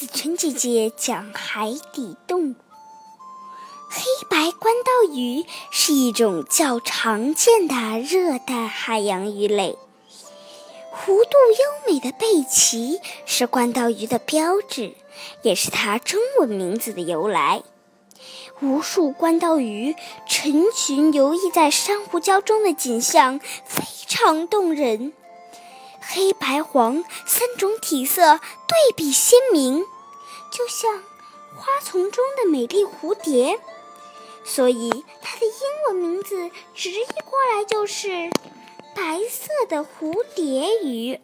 [0.00, 2.54] 子晨姐姐讲海底动物。
[3.90, 4.00] 黑
[4.30, 9.76] 白关刀鱼是一种较常见的热带海洋鱼类，
[10.90, 14.94] 弧度优美的背鳍是关刀鱼的标志，
[15.42, 17.62] 也是它中文名字的由来。
[18.62, 19.94] 无数关刀鱼
[20.26, 25.12] 成群游弋在珊瑚礁中的景象非常动人，
[26.12, 29.86] 黑白黄三种体色对比鲜明，
[30.50, 31.02] 就像
[31.56, 33.60] 花丛中的美丽蝴蝶。
[34.44, 35.52] 所以，它的英
[35.86, 38.08] 文名字直译过来就是
[38.96, 41.20] “白色的蝴蝶鱼”。